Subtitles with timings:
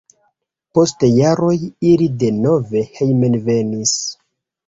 [0.77, 1.57] Post jaroj
[1.89, 3.95] ili denove hejmenvenis.